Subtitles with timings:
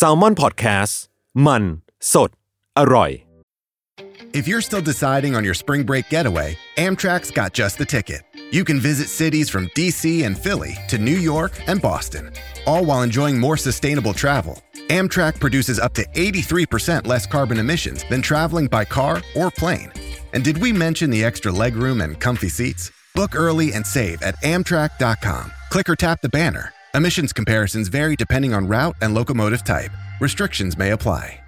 [0.00, 0.94] s a l ม o n PODCAST
[1.46, 1.62] มัน
[2.12, 2.30] สด
[2.78, 3.12] อร่อย
[4.38, 8.22] If you're still deciding on your spring break getaway, Amtrak's got just the ticket.
[8.56, 12.24] You can visit cities from DC and Philly to New York and Boston,
[12.66, 14.56] all while enjoying more sustainable travel.
[14.88, 19.92] Amtrak produces up to 83% less carbon emissions than traveling by car or plane.
[20.34, 22.90] And did we mention the extra legroom and comfy seats?
[23.14, 25.52] Book early and save at Amtrak.com.
[25.70, 26.72] Click or tap the banner.
[26.94, 29.90] Emissions comparisons vary depending on route and locomotive type.
[30.20, 31.47] Restrictions may apply.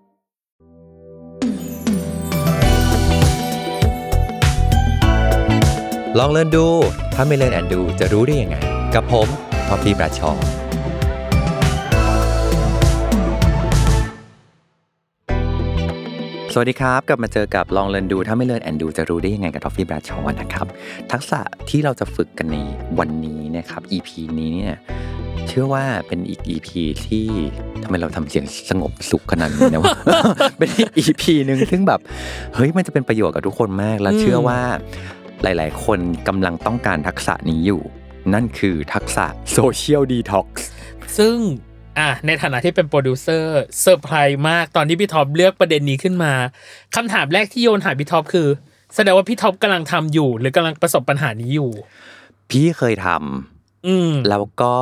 [6.19, 6.65] ลองเล่นดู
[7.15, 8.57] ถ้าไม่เล่นแอนดูจะรู้ได้ยังไง
[8.95, 9.27] กับผม
[9.67, 10.31] ท็อมพีประชอ
[16.53, 20.67] สวัสดีครับ กลับมาเจอกับลองเรียนดู ถ้าไม่เรียนแอนดูจะรู้ได้ยังไงกับทอฟฟี่บราชอนะครับ
[21.11, 22.57] ทักษะที่เราจะฝึกกันใน
[22.99, 24.09] วันนี้นะครับ EP
[24.39, 24.75] นี้เนี่ย
[25.47, 26.69] เชื่อว่าเป็นอีก EP
[27.05, 27.25] ที่
[27.83, 29.95] ทำไมเราทำเสียงสงบสุขขนาดนี้นะวะ
[30.57, 31.99] เป็นอีก EP หนึ่งซึ่งแบบ
[32.55, 34.59] เฮ้ยมันจะเป็นประโยชน์กับทุกคนมากและเชื่อว่า
[35.43, 37.81] หลายๆ คนกำลังต้องการทักษะนี้อยู่
[38.33, 40.67] นั่นคือทักษะ social detox
[41.17, 41.37] ซึ่ง
[41.99, 46.33] อะในฐานะที่เป็นโปรดิวเซอร์เซอร์ไพรส์มากตอนที่พี่ท็อปเลือกประเด็นนี้ขึ้นมา
[46.95, 48.47] คำถามแรกที่โยนหาพี่ท็อปคือ
[48.95, 51.71] แสดงว่าพี่ท็อปกำลังทำอยู่ หรือกำลังประสบปัญหานี้อยู่
[52.49, 54.75] พี่เคยทำอืมแล้วก็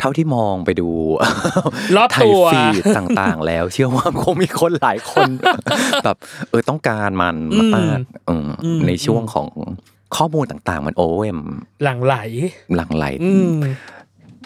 [0.00, 0.88] เท่าที่มองไปดู
[1.96, 5.28] รอบไทตัยวฟีดต่างๆ แล้ว เชื่อว่าคงมีคนหลายคน
[6.04, 6.16] แบบ
[6.50, 7.36] เออต้องการมัน
[7.76, 9.48] มากๆอืมอืมในช่วงของ
[10.16, 11.40] ข้อมูลต่างๆ มันโอเอ็ม
[11.84, 12.16] หลังไหล
[12.76, 13.58] หลั่งไหลอืม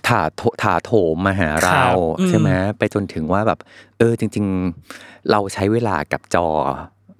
[0.06, 3.58] ถาโถถาโถมมาหาครัเราบอืมใช่ไหมไปจนถึงว่าแบบ
[3.98, 4.46] เออจริง
[4.88, 6.46] ๆ เราใช้เวลากับจอ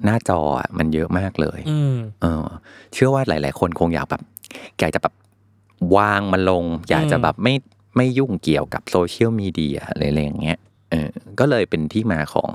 [0.05, 2.47] หน้าจออะมันเยอะมากเลยอืมเออ
[2.93, 4.23] เชื่อว่าหลาย ๆ คนคงอยากแบบ
[4.81, 5.15] อยากจะแบบ
[5.97, 7.55] วางมันลง อยากจะแบบไม่
[7.97, 10.59] ไม่ยุ่งเกี่ยวกับโซเชียลมีเดียอะไรอะไรอย่างเงี้ย
[10.91, 12.51] เออก็เลยเป็นที่มาของ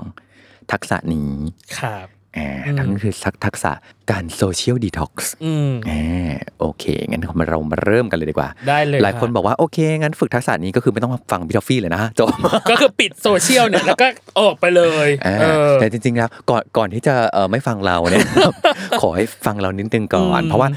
[0.72, 1.32] ทักษะนี้
[1.80, 2.08] ครับ
[2.38, 3.14] อ่าอืมนั่นคือ
[3.44, 3.72] ทักษะ
[4.10, 12.28] การ social detox อืมอ่าโอเค งั้นเรามาเริ่มกันเลยดีกว่า ได้เลย หลายคนครับบอกว่า โอเค งั้นฝึกทักษะนี้ก็คือไม่ต้องฟังพี่ทอฟฟี่เลยนะจบ
[12.70, 14.06] ก็คือปิดโซเชียลเนี่ยแล้วก็
[14.40, 18.26] ออกไปเลยอ่าเออแต่จริงๆแล้วก่อนก่อนที่จะเออไม่ฟังเราเนี่ย
[19.02, 20.68] ขอให้ฟังเรานิดนึงก่อนอืมเพราะว่า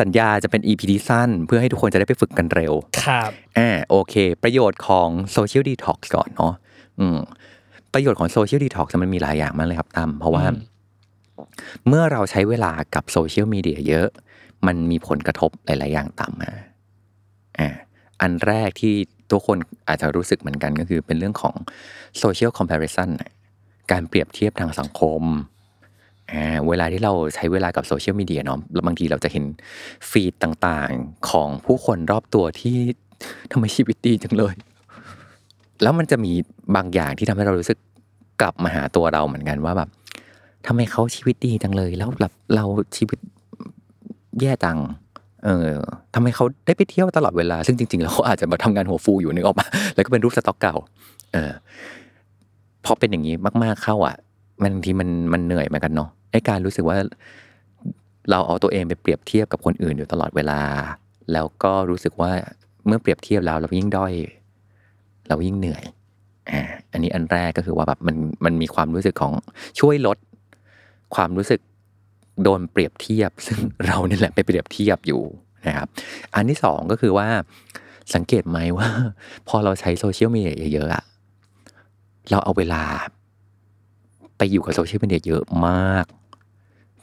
[0.00, 2.72] สัญญาจะเป็น EP ที่สั้น เพื่อให้ทุกคนจะได้ไปฝึกกันเร็ว
[3.04, 6.54] ครับอ่าโอเค ประโยชน์ของ social detox ก่อนเนาะ
[7.00, 7.18] อืม
[7.94, 10.58] ประโยชน์ของ social detox มันมีหลายอย่างมากเลยครับตั้มเพราะว่าอืม
[11.88, 14.08] เมื่อเราใช้เวลากับโซเชียลมีเดียเยอะ
[14.66, 16.50] มันมีผลกระทบหลาย ๆ อย่างตามมา
[17.58, 17.68] อ่า
[18.20, 18.94] อันแรกที่
[19.30, 19.56] ทุกคน
[19.88, 21.54] อาจจะรู้สึกเหมือนกันก็คือเป็นเรื่องของ
[22.18, 23.08] โซเชียลคอมเพ r i ชัน
[23.92, 25.22] การเปรียบเทียบทางสังคม
[26.32, 29.44] อ่าเวลาที่เราใช้เวลากับโซเชียลมีเดียเนาะบางทีเราจะเห็น
[30.10, 32.76] feed ต่างๆของผู้คนรอบตัวที่
[33.52, 34.54] ทำไมชีวิตดีจังเลย
[35.82, 36.32] แล้วมันจะมี
[36.76, 37.78] บางอย่างที่ทำให้เรารู้สึก
[38.40, 39.88] กลับมาหาตัวเราเหมือนกันว่าแบบ
[40.66, 42.64] ทำไมเขาชีวิตดีจังเลย แล้วแบบเรา
[42.96, 43.18] ชีวิต
[44.40, 44.78] แย่จัง
[45.44, 45.68] เออ
[46.14, 50.76] ทำไมเขาได้ไปเที่ยวตลอดเวลา ซึ่งจริงๆแล้วเขาอาจจะมาทำงานหัวฟูอยู่นึกออกมาแล้วก็เป็นรูปสต็อกเก่า
[51.32, 51.52] เออ
[52.84, 54.16] พอเป็นอย่างนี้มาก ๆเข้าอะ
[54.62, 56.98] บางทีมันมันเหนื่อยเหมือนกันเนาะ ไอ้การรู้สึกว่า
[58.30, 60.60] เราเอาตัวเองไปเปรียบเทียบกับคนอื่นอยู่ตลอดเวลา
[61.32, 62.32] แล้วก็รู้สึกว่า
[62.86, 64.12] เมื่อเปรียบเทียบแล้วเรายิ่งด้อย
[65.28, 65.84] เรายิ่งเหนื่อย
[66.50, 69.32] อ่าอันนี้อันแรกก็คือว่าแบบมันมันมีความรู้สึกของ
[69.80, 70.18] ช่วยลด
[71.14, 71.60] ความรู้สึก
[72.42, 75.22] โดนเปรียบเทียบ ซึ่งเรานี่แหละไปเปรียบเทียบอยู่
[75.66, 75.88] นะครับ
[76.34, 77.28] อันที่สองก็คือว่า
[78.14, 78.88] สังเกตไหมว่า
[79.48, 81.04] พอเราใช้โซเชียลมีเดียเยอะๆอะ
[82.30, 82.82] เราเอาเวลา
[84.38, 86.06] ไปอยู่กับโซเชียลมีเดียเยอะมาก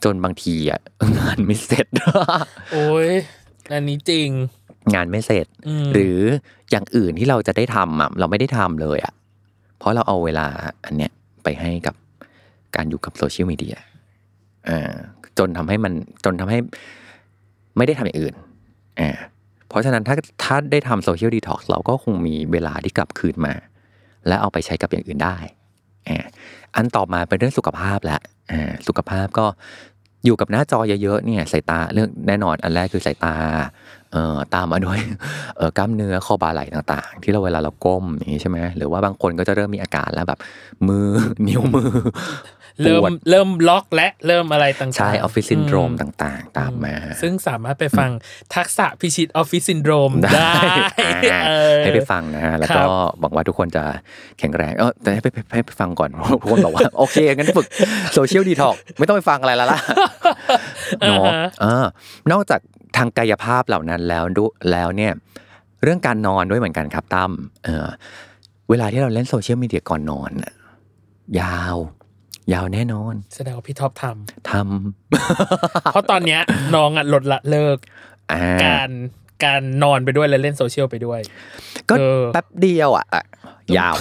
[0.03, 0.79] จนบางทีอะ
[1.19, 1.87] งานไม่เสร็จ
[2.71, 3.11] โอ้ย
[3.71, 4.29] อันนี้จริง
[4.95, 6.19] งานไม่เสร็จอืมหรือ
[6.71, 9.13] อย่างอื่นที่เราจะได้ทำอะเราไม่ได้ทำเลยอะ
[9.77, 10.45] เพราะเราเอาเวลา
[10.85, 11.11] อันเนี้ย
[11.43, 11.95] ไปให้กับ
[12.75, 13.75] การอยู่กับโซเชียลมีเดีย
[14.69, 14.93] อ่า
[15.37, 15.93] จนทำให้มัน
[16.25, 16.59] จนทำให้
[17.77, 18.33] ไม่ได้ทำอย่างอื่น
[18.99, 19.09] อ่า
[19.69, 23.53] เพราะฉะนั้นถ้าถ้าได้ทำ social detox เราก็คงมีเวลาที่กลับคืนมา
[24.27, 25.37] และเอาไปใช้กับอย่างอื่นได้
[26.75, 28.21] อันต่อมาเป็นเรื่องสุขภาพแล้ว
[28.51, 29.45] อ่าสุขภาพก็
[30.25, 33.35] อยู่กับหน้าจอเยอะๆเนี่ยสายตาเรื่องแน่นอนอันแรกคือสายตา
[34.11, 34.99] เอ่อตามมาด้วย
[35.57, 40.39] เอ่อกล้ามเนื้อข้อบ่าไหล่ต่างๆ ที่เราเวลาเราก้มอย่างนี้ใช่ไหมหรือว่าบางคนก็จะเริ่มมีอาการแล้วแบบ
[40.87, 41.07] มือ
[41.47, 41.91] นิ้วมือ
[42.81, 48.09] เริ่มปวดเริ่มล็อกและเริ่มอะไรต่างๆ ใช่ออฟฟิศซินโดรมอืมต่างๆ ตามมา ซึ่งสามารถไปฟัง
[48.55, 50.51] ทักษะพิชิตออฟฟิศซินโดรมได้
[51.05, 52.87] อ่าเออให้ไปฟังนะฮะแล้วครัก็บ
[53.19, 53.83] หวังว่าทุกคนจะ
[54.39, 56.09] แข็งแรงเออแต่ให้ไปให้ไปฟังก่อน
[56.41, 57.67] ทุกคนบอกว่า โอเค งั้นฝึก
[58.13, 59.79] social detox ไม่ต้องไปฟังอะไรแล้วล่ะ
[60.99, 61.31] เนาะ
[61.61, 61.85] เออ
[62.31, 62.59] นอกจาก
[62.97, 65.11] ทางกายภาพเหล่านั้นแล้วดูแล้วเนี่ย
[65.83, 67.31] เรื่องการนอนด้วยเหมือนกันครับตั้ม
[67.65, 67.87] เออ
[68.69, 70.53] เวลาที่เราเล่นโซเชียลมีเดียก่อนนอนน่ะ
[71.41, 71.77] ยาว
[72.53, 76.41] ยาวแน่นอน แสดงว่าพี่ท็อปทำเพราะตอนเนี้ย
[76.75, 78.89] น้องอะลดละเลิกทำอ่าการ
[79.45, 81.19] การนอนไปด้วยและเล่นโซเชียลไปด้วย
[81.89, 83.23] ก็เออแป๊บเดียวอะอะ
[83.77, 83.93] ยาว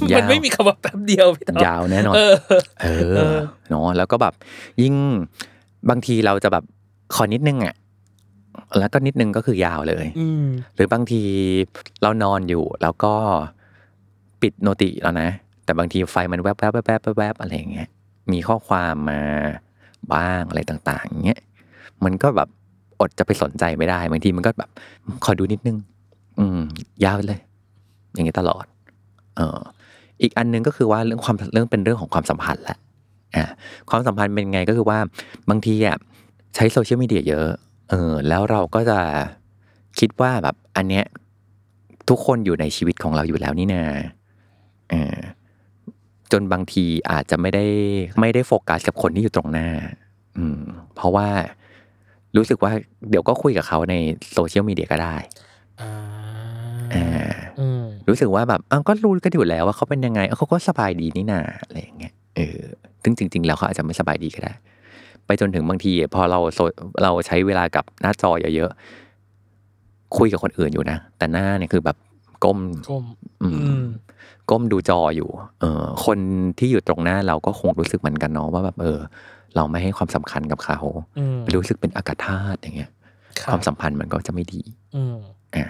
[0.00, 2.34] มันยาวไม่มีคำว่าแป๊บเดียวพี่ท็อปยาวแน่นอนเออ
[2.82, 2.86] เอ
[3.34, 3.36] อ
[3.70, 4.34] เนาะแล้วก็แบบ
[4.82, 4.94] ยิ่ง
[5.90, 6.64] บางทีเราจะแบบ
[7.14, 7.74] ขอนิดนึงอะ
[8.78, 10.44] แล้วก็นิดนึงก็คือยาวเลยอืม
[10.74, 11.22] หรือบางที
[12.02, 13.14] เรานอนอยู่แล้วก็
[14.42, 15.28] ปิดโนติแล้วนะ
[15.70, 17.88] แต่บางทีไฟมันแวบแวบแวบแวบแวบแวบอะไรอย่างเงี้ย
[18.32, 19.20] มีข้อความมา
[20.12, 21.40] บ้างอะไรต่างๆเงี้ย
[22.04, 22.48] มันก็แบบ
[23.00, 24.70] อดจะไปสนใจไม่ได้บางทีมันก็แบบ
[25.24, 25.76] ขอดูนิดนึง
[26.38, 26.60] อืม
[27.04, 27.40] ยาวเลย
[28.14, 28.64] อย่างเงี้ยตลอด
[29.36, 29.58] เออ
[30.22, 32.78] อีกอันหนึงก็คือว่าเรื่องความเรื่องเป็นเรื่องของความสัมพันธ์แหละ
[33.36, 33.44] อ่า
[33.90, 34.98] ความสัมพันธ์เป็นไงก็คือว่า
[35.50, 35.96] บางทีอะ
[36.54, 37.48] ใช้โซเชียลมีเดียเยอะ
[37.90, 38.98] เออ แล้วเราก็จะ
[39.98, 41.04] คิดว่าแบบอันเนี้ย
[42.08, 43.82] ทุกคนอยู่ในชีวิตของเราอยู่แล้วนี่นา
[44.90, 45.16] เออ
[46.32, 47.64] จนบางทีอาจจะไม่ได้
[48.20, 49.68] ไม่ได้โฟกัสกับคนที่อยู่ตรงหน้า
[50.36, 50.60] อืม
[50.94, 51.28] เพราะว่า
[52.36, 52.72] รู้สึกว่า
[53.10, 53.94] เดี๋ยวก็คุยกับเขาใน
[54.32, 55.16] โซเชียลมีเดียก็ได้
[55.80, 55.90] อ่า
[56.94, 57.06] อ่า
[57.60, 62.60] อืมรู้สึกว่าแบบอ้าวก็รู้กันอยู่แล้วว่าเขาเป็นยังไงเอ้าเขาก็สบายดีนี่นาอะไรอย่างเงี้ยเออ
[63.02, 64.52] ซึ่งจริง ๆ แล้วเขาอาจจะไม่สบายดีก็ได้
[65.26, 66.58] ไปจนถึงบางที พอเราโซ
[67.02, 71.96] เราใช้เวลากับหน้าจอเยอะๆคุยกับคนอื่นอยู่นะ แต่หน้าเนี่ยคือแบบ
[72.44, 72.58] ก้ม
[72.90, 73.04] ก้ม
[73.42, 73.84] อืมอืม
[74.50, 76.18] ก้มดูจออยู่ เออคน
[76.58, 78.98] ที่อยู่ตรงหน้าเราก็คงรู้สึกเหมือนกันเนาะว่าแบบเออ
[79.56, 80.78] เราไม่ให้ความสำคัญกับเขา
[81.18, 82.90] อืมรู้สึกเป็นอากาศธาตุอย่างเงี้ย
[83.38, 84.62] คความสัมพันธ์มันก็จะไม่ดี
[84.96, 85.16] อืม
[85.54, 85.66] อะ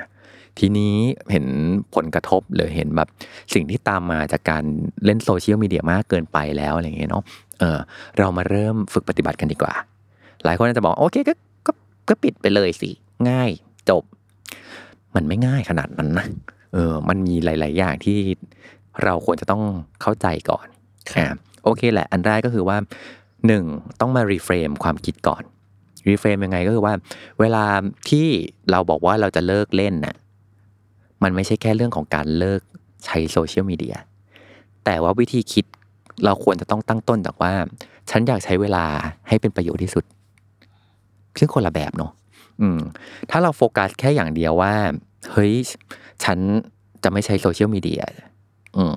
[0.59, 0.95] ทีนี้
[1.31, 1.47] เห็น
[1.95, 3.09] ผลกระทบหรือเห็นแบบ
[3.55, 4.65] สิ่งที่ตามมาจากการ
[5.05, 7.23] เล่นโซเชียลมีเดียมากเกินไปแล้วอะไรอย่างเงี้ยเนาะ
[7.61, 7.79] เออ
[8.19, 9.75] เรามาเริ่มฝึกปฏิบัติกันดีกว่า
[10.45, 11.35] หลายคนอาจจะบอกโอเคก็
[11.67, 11.73] ก็
[12.09, 12.91] ก็ปิดไปเลยสิ
[13.29, 13.51] ง่าย
[13.91, 14.03] จบ
[15.15, 16.27] มันไม่ง่ายขนาดนั้นนะ
[16.73, 18.19] เออมันมีหลาย ๆ อย่างที่
[19.05, 19.63] เราควรจะต้อง
[20.03, 20.67] เข้าใจก่อน
[21.17, 21.27] อ่า
[21.65, 22.77] โอเคแหละ อันแรกก็คือว่า
[23.47, 23.65] หนึ่ง
[24.01, 25.43] ต้องมา reframe ความคิดก่อน
[26.09, 26.95] reframe ยังไงก็คือว่า
[27.41, 27.65] เวลา
[28.09, 28.27] ที่
[28.71, 30.15] เราบอกว่าเราจะเลิกเล่นน่ะ
[31.23, 32.61] มันไม่ใช่แค่เรื่องของการเลิก
[33.07, 33.97] ใช้โซเชียลมีเดีย
[34.85, 35.65] แต่ว่าวิธีคิด
[36.25, 37.53] เราควรจะต้องตั้งต้นจากว่า
[38.11, 38.85] ฉันอยากใช้เวลา
[39.29, 40.05] ให้เป็นประโยชน์ที่สุด
[41.39, 42.13] ซึ่งคนละแบบเนาะ
[42.61, 42.81] อืม
[43.31, 44.75] ถ้าเราโฟกัสแค่อย่างเดียวว่า
[45.33, 45.55] เฮ้ย
[46.25, 46.39] ฉัน
[47.05, 48.03] จะไม่ใช้โซเชียลมีเดีย
[48.77, 48.97] อืม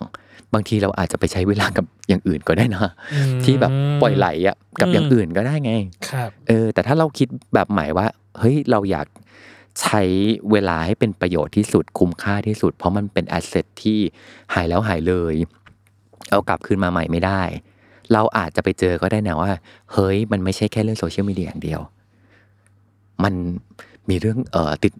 [0.53, 3.71] บางทีเราอาจจะไปใช้เวลากับอย่างอื่นก็ได้นะอืมที่แบบ
[4.01, 5.71] ปล่อยไหลอะกับอืมอย่างอื่นก็ได้ไง
[6.09, 8.07] ครับเออ แต่ถ้าเราคิดแบบใหม่ว่า
[8.39, 9.07] เฮ้ยเราอยาก
[9.81, 10.01] ใช้
[10.51, 13.99] เวลาให้เป็นประโยชน์ที่สุดคุ้มค่าที่สุด เพราะมันเป็น asset ที่
[14.53, 15.35] หายแล้วหายเลย
[16.29, 17.41] เอากลับคืนมาใหม่ไม่ได้
[18.13, 19.51] เราอาจจะไปเจอก็ได้นะว่า
[19.93, 21.81] เฮ้ย มันไม่ใช่แค่เรื่องโซเชียลมีเดียอย่างเดียว
[23.23, 23.33] มัน
[24.09, 24.93] มีเรื่องเอ่อติด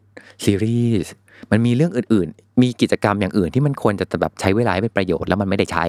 [0.46, 1.14] ซีรีส์
[1.52, 5.86] มันมีเรื่องอื่นๆ มีกิจกรรมอย่างอื่นที่มันควรจะแบบใช้เวลาให้เป็นประโยชน์แล้วมันไม่ได้ใช้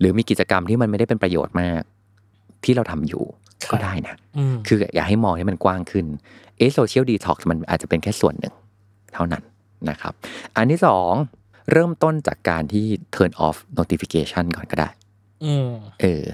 [0.00, 1.82] หรือมีกิจกรรมที่มันไม่ได้เป็นประโยชน์มาก
[2.64, 3.24] ที่เราทำอยู่
[3.64, 6.06] ครับก็ได้นะอืมคืออยากให้มองให้มันกว้างขึ้น
[6.58, 8.54] เอโซเชียลดีท็อกซ์มันอาจจะเป็นแค่ส่วนหนึ่ง
[9.14, 9.42] เท่านั้น
[9.90, 10.12] นะครับ
[10.56, 11.12] อันที่สอง
[11.72, 14.88] เริ่มต้นจากการที่ turn off notification ก่อนก็ได้
[15.44, 16.24] อืมเออ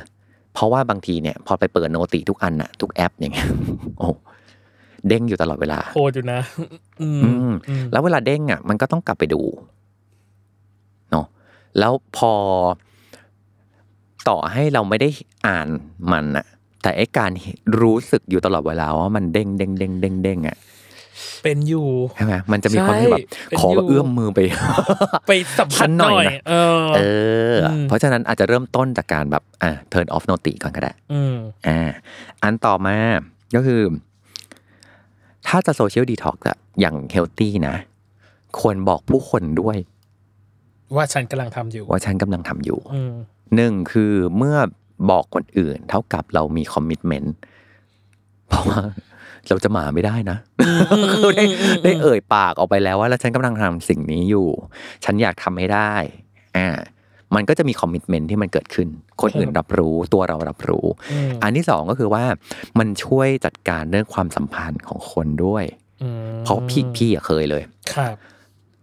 [0.55, 3.49] เพราะว่าบางทีเนี่ย พอไปเปิดโนติทุกอันน่ะทุกแอปอย่างเงี้ย
[3.99, 4.09] โอ้
[5.09, 6.41] เด้งอยู่ตลอดเวลาโคตรอยู่นะ
[7.03, 9.43] อืมอืมอืมแล้วเวลาเด้งอะ มันก็ต้องกลับไปดู
[11.11, 11.27] เนาะ
[11.79, 12.33] แล้วพอ
[14.29, 15.09] ต่อให้เราไม่ได้
[15.47, 15.69] อ่าน
[16.13, 16.47] มันอะ
[16.83, 17.31] แต่ไอ้การ
[17.81, 20.57] รู้สึกอยู่ตลอดเวลาว่ามันเด้งเด้งเด้งเด้งเด้งอะ
[21.43, 24.41] เป็นอยู่ใช่ไหมมันจะมีความที่แบบใช่เป็นขออยู่เอื้อมมือไป
[25.29, 27.01] ไปสัมผัสหน่อยนะเออเอ
[27.53, 31.35] ออมเพราะฉะนั้นอาจจะเริ่มต้นจากการแบบอ่า turn off noti ก่อนก็ได้อืม
[31.67, 31.91] อ่า
[32.43, 32.97] อันต่อมา
[33.57, 33.81] ก็คือ
[35.55, 37.77] ถ้าจะ social detox อะอย่าง healthy นะ
[38.59, 39.77] ควรบอกผู้คนด้วย
[40.97, 43.13] ว่าฉันกำลังทำอยู่ ว่าฉันกำลังทำอยู่อืม
[43.57, 44.57] หนึ่งคือเมื่อ
[45.11, 47.35] บอกคนอื่น เท่ากับเรามีคอมมิชเมนต์
[48.49, 48.81] เพราะว่า
[49.49, 50.39] เราจะหมาไม่ได้นะ
[51.13, 51.45] คือได้
[51.85, 54.49] ได้เอ่ยปากออกไปแล้วว่าแล้วฉันกำลังทำสิ่งนี้อยู่
[55.05, 55.93] ฉันอยากทำให้ได้
[56.57, 56.69] อ่า
[57.35, 58.89] มันก็จะมี commitment ที่มันเกิดขึ้น
[59.23, 62.25] คนอื่นรับรู้ตัวเรารับรู้อืมอันที่สองก็คือว่า
[62.79, 65.65] มันช่วยจัดการเรื่องความสัมพันธ์ของคนด้วย
[66.03, 66.09] อื
[66.39, 67.63] มเพราะพี่พี่อะเคยเลย
[67.95, 68.15] ครับ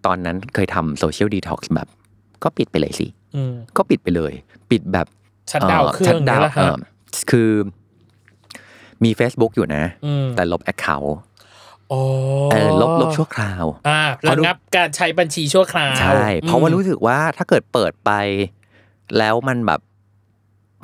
[0.05, 1.87] ตอนนั้นเคยทำ social detox แบบ
[2.43, 4.33] ก็ปิดไปเลยสิอืมก็ปิดไปเลย
[4.71, 5.07] ปิดแบบ
[5.51, 6.77] shut down เครื่องชัดดาวนี่แหละฮะ
[7.31, 7.49] คือ
[9.03, 11.28] มี Facebook อยู่นะอืมแต่ลบแอคเคาท์โอ้เออ
[12.81, 18.11] ลบลบชั่วคราวอ่าพอระดูงับการใช้บัญชีชั่วคราวใช่เพราะว่ารู้สึกว่าถ้าเกิดเปิดไป
[19.17, 19.81] แล้วมันแบบ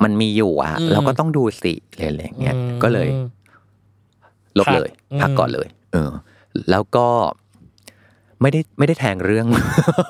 [0.04, 3.08] มันมีอยู่อะอืมเราก็ต้องดูสิอะไรอย่างเงี้ยอืมก็เลย
[4.58, 6.10] ลบเลยอืมพักก่อนเลย เออ
[6.70, 7.08] แล้วก็
[8.40, 9.46] ไม่ได้ไม่ได้แทงเรื่อง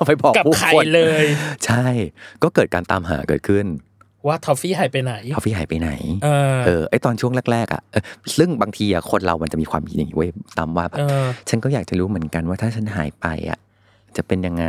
[0.07, 1.25] ไปบอกกับผู้ใครคนเลย
[1.65, 1.85] ใช่
[2.43, 3.65] ก็เกิดการตามหาเกิดขึ้น
[4.27, 5.89] ว่าทอฟฟี่หายไปไหนทอฟฟี่หายไปไหน
[6.23, 8.03] เออเออไอตอนช่วงแรกๆอะเออ
[8.37, 13.59] ซึ่งบางทีอะคนเรามันจะมีความคิดอย่างนี้เว้ยตามว่าแบบเออฉันก็อยากจะรู้เหมือนกันว่าถ้าฉันหายไปอะ
[14.17, 14.65] จะเป็นยังไง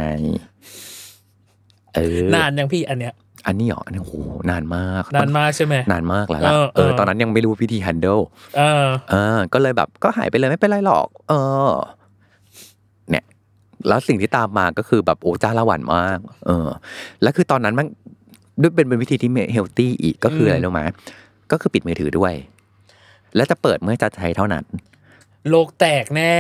[1.95, 3.15] เออนานยังพี่อันเนี้ย
[3.47, 4.15] อันนี้เหรออันนี้โอ้โห
[4.51, 8.23] นานมาก นานมากใช่ไหมนานมากแล้วล่ะเออเออเออตอนนั้นยังไม่รู้วิธี handle
[8.57, 11.33] เออเออ ก็เลยแบบก็หายไปเลยไม่เป็นไรหรอก เอ
[11.69, 11.73] อ
[13.11, 13.25] เนี่ย
[13.89, 16.69] แล้วสิ่งที่ตามมาก็คือแบบโอ้จ้าละหวันมาก เออ
[17.23, 17.87] แล้วคือตอนนั้นมัน
[18.61, 20.81] ด้วยเป็นเป็นวิธีที่เฮลตี้อีกก็คืออะไรอืมรู้ไหม
[21.53, 22.33] ก็คือปิดมือถือด้วย
[23.37, 24.65] แล้วจะเปิดเมื่อจะใช้เท่านั้น
[25.51, 26.35] โลกแตกแน่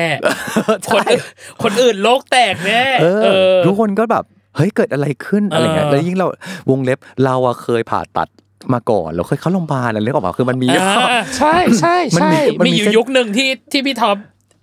[0.92, 1.22] คนอื่น
[1.62, 4.25] คนอื่นโลกแตกแน่เอเอออทุกคนก็แบบ
[4.56, 6.26] เฮ้ยเกิดอะไรขึ้นอะไรเงี้ยเออแล้วยิ่งเรา
[6.70, 8.28] วงเล็บเราอะเคยผ่าตัด
[8.72, 14.16] มาก่อนเราเคยเข้าโรงพยาบาลอะไรเรื่องออกมาคือมันมีอ่าใช่ใช่มันใช่มีมันมีมีอยู่เส้นยุคหนึ่งที่ที่พี่ท็อป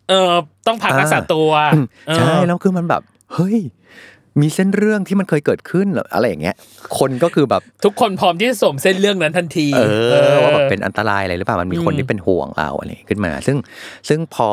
[0.10, 0.34] เอ่อ
[0.68, 3.02] ต้องพักอ่ารักษาตัวอืมเออใช่แล้วคือมันแบบ
[3.34, 3.58] เฮ้ย
[4.42, 6.56] มีเส้นเรื่องที่มันเคยเกิดขึ้นเหรออะไรอย่างเงี้ย
[7.00, 9.82] คนก็คือแบบทุกคนพร้อมที่จะสวมเส้นเรื่องนั้นทันที เอ
[10.34, 13.58] อว่าแบบเป็นอันตรายอะไรหรือเปล่ามันมีคนอืมที่เป็นห่วงเราอะไรขึ้นมา ซึ่ง
[14.10, 14.50] ซึ่งพอ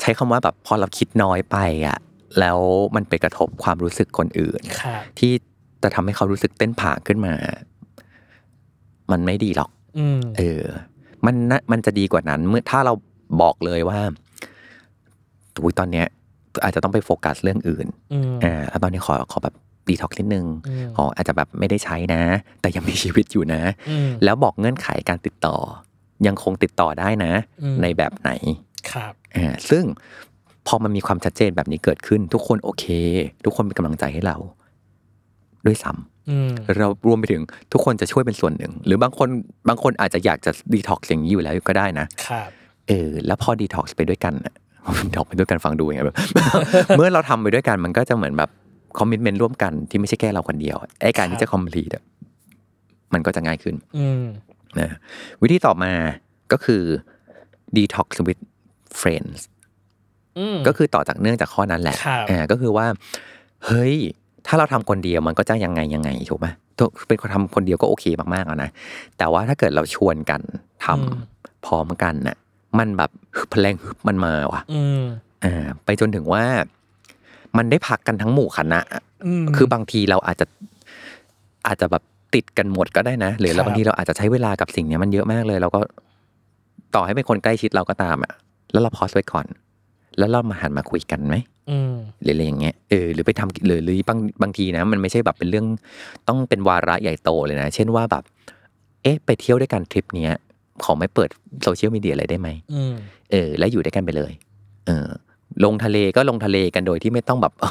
[0.00, 1.98] ใช้คำว่าแบบพอเราคิดน้อยไปอะ
[2.40, 2.58] แล้ว
[2.96, 5.32] มันไปกระทบความรู้สึกคนอื่นครับที่
[5.82, 7.34] จะทำให้เขารู้สึกเต้นผางขึ้นมา
[9.12, 10.62] มันไม่ดีหรอกอืมเออ
[11.26, 12.94] มันนะมันจะดีกว่านั้น เมื่อถ้าเรา
[13.42, 14.00] บอกเลยว่า
[15.62, 16.06] อุยตอนเนี้ย
[16.64, 19.54] อาจจะต้องไปโฟกัสเรื่องอื่นอืมอ่าแล้วตอนนี้ขอขอแบบ
[19.88, 22.22] ดีท็อกนิดนึงอืมขออาจจะแบบไม่ได้ใช้นะ
[22.60, 25.56] แต่ยังมีชีวิตอยู่นะอืมแล้วบอกเงื่อนไขการติดต่อ
[26.26, 27.32] ยังคงติดต่อได้นะ
[27.62, 28.30] อืมในแบบไหน
[28.92, 29.84] ครับอ่าซึ่ง
[30.66, 32.84] พอมันมีความชัดเจนแบบนี้เกิดขึ้น ทุกคนโอเค
[33.44, 34.36] ทุกคนเป็นกำลังใจให้เรา
[35.66, 39.28] ด้วยซ้ำอืมเรารวมไปถึงทุกคนจะช่วยเป็นส่วนหนึ่ง หรือบางคน
[39.68, 42.50] บางคนอาจจะอยากจะดีท็อกซ์อย่างนี้อยู่แล้วก็ได้นะ ครับ
[42.88, 44.54] เออ แล้วพอดีท็อกซ์ไปด้วยกันน่ะ
[45.04, 46.16] ดีท็อกไปด้วยกันฟังดูอย่างไงแบบ
[46.96, 48.50] เมื่อเราทำไปด้วยกันมันก็จะเหมือนแบบ
[48.98, 51.90] commitment ร่วมกันที่ไม่ใช่แค่เราคนเดียวไอ้การที่จะ complete
[53.14, 54.24] มันก็จะง่ายขึ้นอืม
[54.80, 54.90] นะ
[55.42, 55.92] วิธีต่อมา
[56.52, 56.82] ก็คือ
[57.76, 58.42] detox with
[59.00, 59.38] friends
[60.38, 62.86] อืมก็คือต่อจากเนื่องจากข้อนั้นแหละครับอ่าก็คือว่า
[63.66, 63.94] เฮ้ย
[64.46, 66.46] ถ้าเราทำคนเดียวมันก็จะยังไงยังไงถูกไหม
[66.78, 68.70] ตัวเป็นคนทำคนเดียวก็โอเคมากๆแล้วนะ
[69.18, 70.40] แต่ว่าถ้าเกิดเราชวนกัน
[70.84, 72.36] ทำพร้อมกันน่ะ
[72.78, 75.02] มันแบบฮึบแรงฮึบมันมาว่ะอืม
[75.44, 76.44] อ่า ไปจนถึงว่า
[77.56, 78.80] มันได้พักกันทั้งหมู่คณะ
[79.26, 80.46] อืมคือบางทีเราอาจจะ
[81.66, 82.02] อาจจะแบบ
[82.34, 85.80] ติดกันหมดก็ได้นะ หรือครัเราบบางทีเราอาจจะใช้เวลากับสิ่งเนี้ยมันเยอะมากเลยเราก็
[86.94, 88.32] ต่อให้เป็นคนใกล้ชิดเราก็ตามอะ
[88.72, 89.46] แล้วเราพอสไว้ก่อน
[90.18, 91.34] แล้วเรามาหันมาคุยกันไหม
[91.70, 95.66] อืมหรืออะไรอย่างเงี้ยเออหรือไปทำหรือหรือบางบางทีนะ มันไม่ใช่แบบเป็นเรื่อง
[96.28, 98.24] ต้องเป็นวาระใหญ่โตเลยนะ เช่นว่าแบบ
[99.02, 100.32] เอ๊ะ ไปเที่ยวด้วยกันทริปเนี้ย
[100.84, 101.28] ขอไม่เปิด
[101.64, 102.94] โซเชียลมีเดียอะไรได้ไหมอืม
[103.32, 104.32] เออ แล้วอยู่ด้วยกันไปเลย
[104.86, 105.08] เออ
[105.64, 107.70] ลงทะเลก็ลงทะเลกันโดยที่ไม่ต้องแบบเออ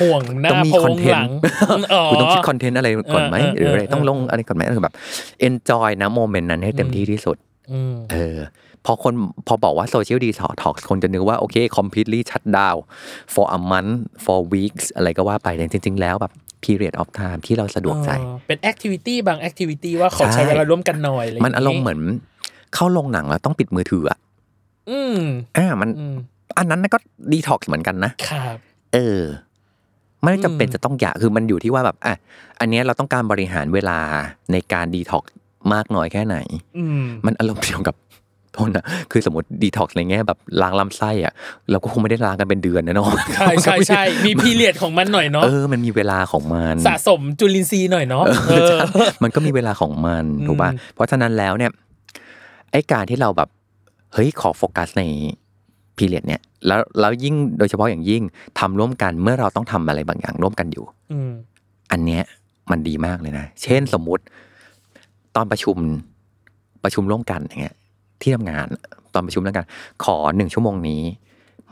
[0.00, 1.38] ห่วงหน้าต้องมีโพคอนงเทนหลังต์
[1.92, 4.94] อ๋อคุณต้องคิดคอนเทนต์อะไรก่อนไหมเออหรืออะไรเออต้องลงเอออะไรก่อนไหมคือแบบ
[5.46, 7.36] enjoy นะโมเมนต์นั้นให้เต็มอืมที่ที่สุด
[7.72, 8.36] อืมเออ
[8.86, 9.14] พอคน
[9.46, 12.80] พอบอกว่า social detox คนจะนึกว่า โอเค completely shut down
[13.34, 16.32] for a month for weeks อะไรก็ว่าไปแต่จริง ๆ แล้วแบบ
[16.64, 22.00] period of time ที่เราสะดวกใจเออเป็น activity บาง activity ว่าขอใช้ใช่เวลาร่วมกันหน่อยอะไรย่งมันอารมณ์เหมือน
[22.74, 24.18] เข้าโรงหนังแล้วต้องปิดมือถืออะ
[24.90, 25.18] อืม
[25.56, 26.14] อ่ามันอืม
[26.58, 26.98] อันนั้นน่ะก็
[27.32, 28.56] ดีท็อกเหมือนกันนะครับ
[28.94, 29.22] เออ
[30.22, 32.14] ไม่จำเป็นอืมจะต้องอยากคือมันอยู่ที่ว่าแบบอะ
[32.60, 33.98] อันเนี้ยเราต้องการบริหารเวลา
[34.52, 35.24] ในการดีท็อก
[35.72, 36.36] มากน้อยแค่ไหน
[36.78, 37.96] อืมมันอารมณ์เดียวกับ
[38.54, 41.32] โทษนะคือสมมติดีท็อกในแง่แบบล้างลำไส้อะ
[41.70, 48.76] เราก็คงไม่ได้ล้างกันเป็นเดือนนะเนาะใช่ใช่ใช่มีพีเรียดของมันหน่อยเนาะเออมันมีเวลาของมันสะสมจุลินทรีย์หน่อยเนาะเออ
[49.22, 51.70] มันก็มีเวลาของมันอืมถูกป่ะเพราะฉะนั้นแล้วเนี่ย
[52.72, 53.48] ไอ้การที่เราแบบ
[54.12, 55.02] เฮ้ยขอโฟกัสใน
[55.96, 58.22] พีเรียดเนี่ยแล้วแล้วยิ่งโดยเฉพาะอย่างยิ่ง
[58.58, 61.30] ทำร่วมกันเมื่อเราต้องทำอะไรบางอย่างร่วมกันอยู่ อืม
[61.92, 62.22] อันเนี้ย
[62.70, 64.22] มันดีมากเลยนะ เช่นสมมุติ
[65.36, 65.76] ตอนประชุม
[66.84, 67.76] ประชุมร่วมกันอย่างเงี้ย
[68.20, 68.66] ที่ทำงาน
[69.14, 69.66] ตอนประชุมร่วมกัน
[70.04, 71.02] ขอหนึ่งชั่วโมงนี้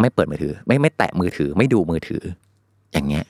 [0.00, 2.22] ไม่เปิดมือถือ ไม่ไม่แตะมือถือ ไม่ดูมือถือ
[2.92, 3.24] อย่างเงี้ย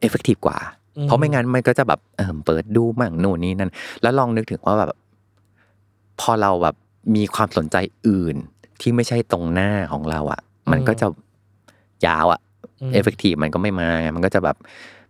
[0.00, 0.58] เอฟเฟกตีฟกว่า
[0.96, 3.70] อืมเพราะไม่งั้นมันก็จะแบบเออเปิดดูมั่งนู่นนี่นั่น
[4.02, 4.90] แล้วลองนึกถึงว่าแบบ
[6.22, 6.76] พอเราแบบ
[7.16, 7.76] มีความสนใจ
[8.08, 8.36] อื่น
[8.80, 10.40] ที่ไม่ใช่ตรงหน้าของเราอะ
[10.72, 11.06] มันก็จะ
[12.06, 12.40] ยาวอะ
[12.80, 14.56] อืมเอฟเฟกตีฟมันก็ไม่มาไงมันก็จะแบบ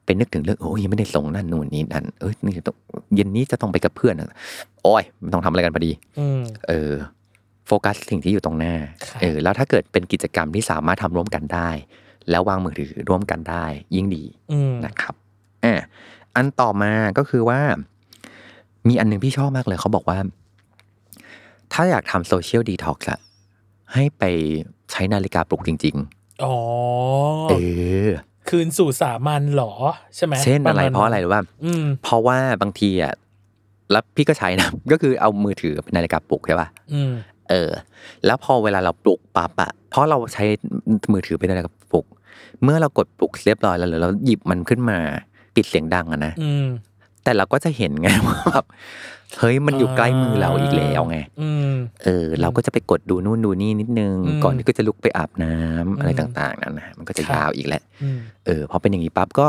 [0.05, 2.77] เป็นนึกถึงเรื่องโอ้ยยังไม่ได้ส่งนั่นนู่นนี่นั่นเอ้ยนี่ต้อง
[3.15, 4.37] เย็นนี้จะต้องไปกับเพื่อนอะ
[4.83, 6.93] โอ้ยไม่ต้องทำอะไรกันพอดีอืมเออ
[7.67, 8.75] โฟกัสสิ่งที่อยู่ตรงหน้า
[9.09, 11.71] ครับเออแล้วถ้าเกิดเป็นกิจกรรมที่สามารถทำร่วมกันได้
[12.31, 13.65] แล้ววางมือถือร่วมกันได้
[13.95, 15.15] ยิ่งดีอืมนะครับ
[15.65, 15.75] อะ
[16.37, 17.61] อันต่อมาก็คือว่า
[18.89, 20.19] มีอันหนึงพี่ชอบมากเลยเขาบอกว่า
[21.73, 23.21] ถ้าอยากทำโซเชียลดีท็อกซ์อะ
[23.95, 24.25] ให้ไป
[24.93, 25.97] ใช้นาฬิกาปลุกจริง
[26.45, 27.55] อ๋อๆเอ
[28.07, 28.11] อ
[28.49, 29.73] คืนสู่สามัญเหรอ
[30.17, 33.13] ใช่ไหมเช่นอะไรปมณเพราะอะไรรู้ป่ะอืมเพราะว่าบางทีอะ
[33.91, 37.13] แล้วพี่ก็ใช้นะ ก็คือเอามือถือเป็นนาฬิกาปลุกใช่ป่ะอืม
[37.51, 37.71] เออ
[38.27, 40.45] แล้วพอเวลาเราปลุกปั๊บอะเพราะเราใช้
[41.13, 42.07] มือถือเป็นนาฬิกาปลุก
[42.63, 44.99] เมื่อเรากดปลุกเรียบร้อยแล้วหรือเราหยิบมันขึ้นมา
[45.55, 46.67] ปิดเสียงดังอะนะอืม
[47.25, 48.67] แต่เราก็จะเห็นไงว่าแบบ
[49.39, 51.73] เฮ้ยมันอยู่ใกล้มือเราอีกแล้วไงอืม
[52.05, 59.49] เออ เราก็จะไปกดดูนู่นดูนี่นิดนึงอืมก่อนที่ก็จะลุกไปอาบน้ำอะไรอืมต่างๆนั่นนะมันก็จะครับยาวอีกแหละอืมเออพอเป็นอย่างนี้ปั๊บก็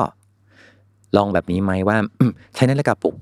[1.17, 1.97] ลองแบบนี้ไหมว่า
[2.55, 3.15] ใช้นาฬิกาปลุก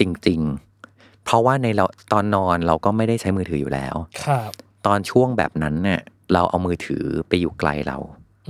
[0.00, 0.40] จริง
[0.82, 3.94] ๆ เพราะว่าในเราตอนนอนเราก็ไม่ได้ใช้มือถืออยู่แล้ว
[4.24, 4.50] ครับ
[4.86, 6.00] ตอนช่วงแบบนั้นเนี่ย
[6.32, 7.96] เราเอามือถือไปอยู่ไกลเรา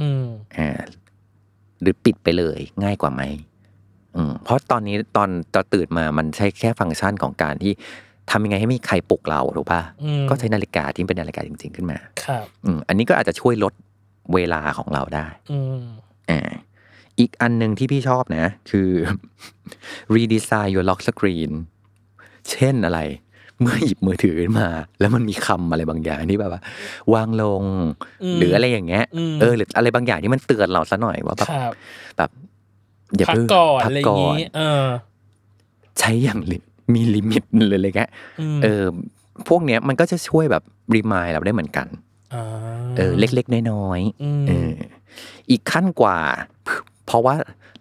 [0.01, 0.25] อืม
[0.59, 0.71] อ่า
[1.81, 3.52] หรือปิดไปเลยง่ายกว่าไหมอืม
[4.45, 7.73] เพราะตอนนี้ตอนตอนตื่นมามันใช้แค่ฟังก์ชันของการที่
[8.31, 13.75] ทำยังไงให้ไม่มีใครปลุกเราถูกป่ะอืมก็ใช้นาฬิกาที่เป็นนาฬิกาจริง ๆขึ้นมา ครับอืมอันนี้ก็อาจจะช่วยลด
[14.35, 15.83] เวลาของเราได้อืม
[16.31, 16.41] อ่า
[17.21, 18.91] อีกอันหนึ่งที่พี่ชอบนะ คือ
[20.15, 21.51] redesign your lock screen
[22.51, 23.01] เช่นอะไร
[23.61, 24.69] เมื่อหยิบมือถือขึ้นมา
[25.01, 26.63] แล้วมันมีคำอะไรบางอย่างที่แบบว่า
[27.15, 27.65] วางลง
[28.39, 31.73] หรืออะไรอย่างเงี้ยอืมเออหรืออะไรบางอย่างที่มันเตือนเราซะหน่อยว่าแบบครับ
[32.19, 32.31] แบบ
[33.17, 34.87] อย่าพักเพิ่งก่อนพัอะไรอย่างก่อนงี้เออ
[35.99, 38.01] ใช้อย่าง limit limit เลยเลยแก
[38.41, 38.85] อืมเออ
[39.49, 40.63] พวกเนี้ยมันก็จะช่วยแบบ
[40.95, 42.43] remind เราได้เหมือนกันา
[42.97, 44.75] เออ เล็กๆน้อยๆอืมเออ
[45.51, 46.19] อีกขั้นกว่า
[47.07, 47.35] เพราะว่า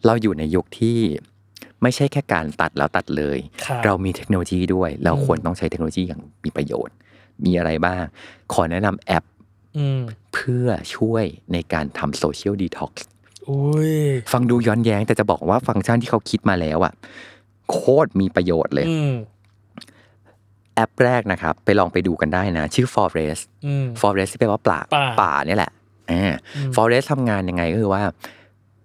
[0.05, 0.97] เราอยู่ในยุคที่
[1.81, 6.95] ไม่ใช่แค่การตัดแล้วตัดเลยครับเรามีเทคโนโลยีด้วย เราอืมควรต้องใช้เทคโนโลยีอย่างมีประโยชน์
[7.45, 8.03] มีอะไรบ้าง
[8.53, 9.23] ขอแนะนำแอป
[9.77, 9.99] อืม
[10.34, 13.20] เพื่อช่วยในการทำ social detox อุ้ย
[14.34, 16.93] ฟังดูย้อนแย้งแต่จะบอกว่าฟังก์ชันที่เขาคิดมาแล้วอะ
[17.71, 19.13] โคตรมีประโยชน์เลยอืม
[20.75, 25.71] แอปแรกนะครับ ไปลองไปดูกันได้นะ ชื่อ Forest อืม Forest ที่แปลว่าป่าป่าป่าเนี่ยแหละ
[26.12, 28.01] อ่าอืม Forest ทำงานยังไงก็คือว่า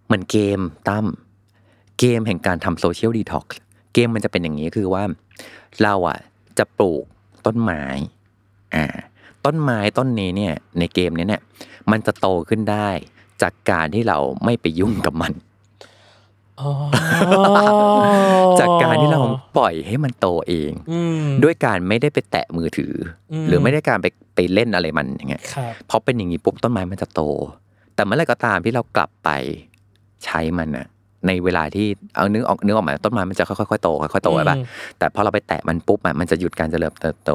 [0.07, 1.07] เหมือนเกมตั้ม
[2.01, 3.59] เกมแห่งการทำ social detox
[3.95, 5.03] เกมมันจะเป็นอย่างนี้คือว่า
[5.83, 6.19] เราอะ
[6.59, 7.05] จะปลูก
[7.47, 7.83] ต้นไม้
[8.75, 8.85] อ่า
[9.45, 11.42] ต้นไม้ต้นนี้เนี่ย ในเกมเนี้ยเนี่ย
[11.90, 12.88] มันจะโตขึ้นได้
[13.42, 15.33] จากการที่เราไม่ไปยุ่งกับมัน
[16.61, 16.70] อ๋อ
[18.61, 19.20] จากการที่เรา
[19.57, 22.94] ปล่อยให้มันโตเองอืมด้วยการไม่ได้ไปแตะมือถือ
[23.33, 27.22] อมหรือไม่ได้การไปไปเล่นอะไรมันอย่างเงี้ยครับพอเป็นอย่างนี้ปุ๊บต้นไม้มันจะโต
[27.94, 29.31] แต่เมื่อไหรก็ตามที่เรากลับไป
[30.25, 30.87] ใช้มันอะ
[31.27, 34.64] ในเวลาที่เอานึกออกนึกออกไหมต้นไม้มันจะค่อยๆโตค่อยๆโตไปปะอืม
[34.99, 37.33] แต่พอเราไปแตะมันปุ๊บอะมันจะหยุดการเจริญเติบโต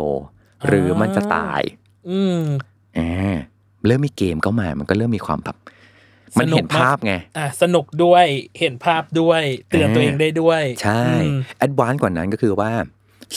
[0.67, 1.61] หรือมันจะตาย
[2.09, 2.41] อืม
[2.97, 3.35] อ่า
[3.85, 5.57] เริ่มมีเกมเข้ามามันก็เริ่มมีความแบบ
[6.39, 8.25] มันเห็นสนุกมากภาพไงอะสนุกด้วย
[8.59, 12.71] เห็นภาพด้วยเตือนอ่าตัวเองได้ด้วย ใช่อืม advance กว่านั้นก็คือว่า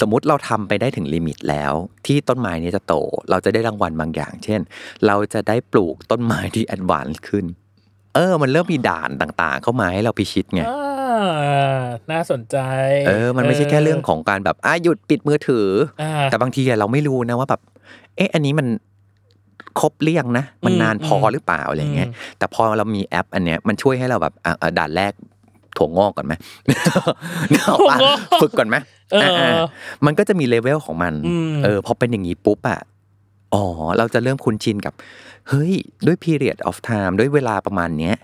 [0.00, 1.72] สมมติเราทำไปได้ถึง limit แล้ว
[2.06, 2.94] ที่ต้นไม้นี้จะโต
[3.30, 4.60] เราจะได้รางวัลบางอย่าง เช่น
[5.06, 7.44] เราจะได้ปลูกต้นไม้ที่ advance ขึ้น
[8.14, 12.56] เออ มันเริ่มมีด่านต่างๆ เข้ามาให้เราพิชิตไงอ่าน่าสนใจ
[13.06, 15.68] เออ มันไม่ใช่แค่เรื่องของการแบบอะหยุดปิดมือถือ
[16.00, 17.60] ออ่าแต่บางทีอะเราไม่รู้นะว่าแบบ
[18.16, 18.66] เอ๊ะ อันนี้มัน
[19.80, 25.12] ครบเรียงนะ มันอืมนานพออืมหรือเปล่าอะไรเงี้ยอืมแต่พอเรามีแอป อันเนี้ยมันช่วยให้เราแบบอะอะด่านแรก
[25.76, 26.34] ถั่วงอกก่อนไหม
[27.52, 27.98] นึกออกปะ
[28.42, 28.76] ฝึกก่อนไหม
[29.12, 32.80] เอออ่าๆมันก็จะมีเลเวลของมันอืมเออพอเป็นอย่างนี้ปุ๊บอะ
[33.54, 33.64] อ๋อ
[33.98, 34.94] เราจะเริ่มคุ้นชินกับ
[35.48, 35.72] เฮ้ย
[36.06, 38.14] ด้วย period of time ด้วยเวลาประมาณเนี้ย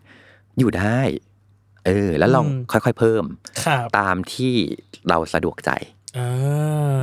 [0.58, 0.98] อยู่ได้
[1.86, 3.24] เออ แล้วลองค่อยๆเพิ่ม
[3.64, 4.52] ครับตามที่
[5.08, 5.99] เราสะดวกใจอ่า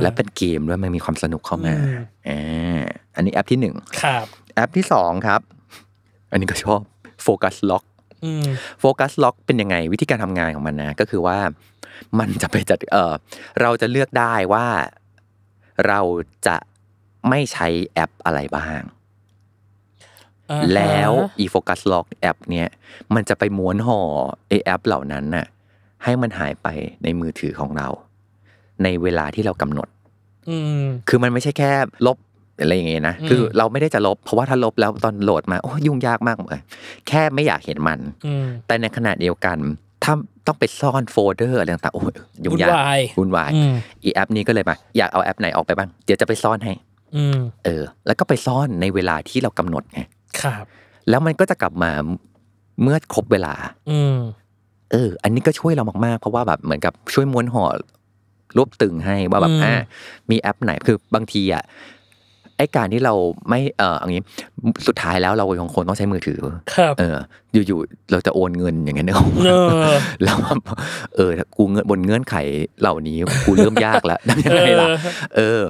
[0.02, 2.80] และเป็นเกมด้วยมันมีความสนุกเข้ามาอืมอ่า
[3.14, 5.40] อันนี้แอปที่หนึ่งครับแอปที่สองครับ
[6.30, 6.80] อันนี้ก็ชอบ
[7.22, 7.84] โฟกัสล็อก
[8.24, 8.46] อืม
[8.80, 11.38] โฟกัสล็อกเป็นยังไงวิธีการทำงานของมันนะก็คือว่า
[12.18, 13.14] มันจะไปจัดเออ
[13.60, 14.66] เราจะเลือกได้ว่า
[15.88, 16.00] เรา
[16.46, 16.56] จะ
[17.28, 18.80] ไม่ใช้แอปอะไรบ้าง
[20.50, 22.68] อ่าฮะแล้ว e-focus lock แอป เนี้ย
[23.14, 24.00] มันจะไปม้วนห่อ
[24.48, 25.46] ไอแอปเหล่านั้นน่ะ
[26.04, 26.68] ให้มันหายไป
[27.02, 27.88] ในมือถือของเรา
[28.82, 29.88] ในเวลาที่เรากำหนด
[30.48, 31.70] อืมคือมันไม่ใช่แค่
[32.06, 32.16] ลบ
[32.60, 36.62] อะไรอย่างเงี้ยนะอืมคือเราไม่ได้จะลบ เพราะว่าถ้าลบแล้วตอนโหลดมาโอ้ยุ่งยากมากเลย
[37.08, 39.58] แค่ไม่อยากเห็นมันอืมแต่ในขณะเดียวกัน
[40.04, 40.14] ถ้า
[40.46, 42.12] ต้องไปซ่อนโฟลเดอร์อะไรต่างๆโอ้ย
[42.44, 43.72] ยุ่งยากวุ่นวายวุ่นวายอืม
[44.04, 46.72] อีแอปนี้ก็เลยมาอยากเอาแอปไหนออกไปบ้างเดี๋ยวจะไปซ่อนให้
[47.16, 50.00] อืมเออ แล้วก็ไปซ่อนในเวลาที่เรากำหนดไง
[50.42, 50.64] ครับ
[51.08, 51.90] แล้วมันก็จะกลับมา
[52.82, 53.54] เมื่อครบเวลา
[53.90, 54.16] อืม
[54.92, 57.64] เออ อันนี้ก็ช่วยเรามากๆ เพราะว่าแบบเหมือนกับช่วยม้วนห่อ
[58.56, 59.74] รวบตึงให้ว่าแบบอืมอ่า
[60.30, 61.64] มีแอปไหนคือบางทีอะ
[62.56, 63.14] ไอการที่เรา
[63.48, 64.24] ไม่เอออย่างนี้
[64.86, 66.40] สุดท้ายแล้วเรายังคงต้องใช้มือถือ
[66.74, 67.16] ครับเออ
[67.66, 70.60] อยู่ๆเราจะโอนเงินอย่างเงี้ยเนอะเออแล้วแบบ
[71.14, 72.36] เออกูเงินบนเงื่อนไข
[72.80, 74.88] เหล่านี้กูเริ่มยากแล้วทำยังไงล่ะ
[75.36, 75.60] เออ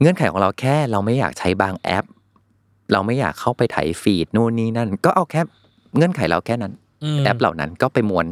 [0.00, 2.04] เงื่อนไขของเราแค่เราไม่อยากใช้บางแอป
[2.92, 5.40] เราไม่อยากเข้าไปไถฟีดนู่นนี่นั่น ก็เอาแค่
[5.96, 6.72] เงื่อนไขเราแค่นั้น
[7.16, 8.26] มแอปเหล่านั้นก็ไปม้วน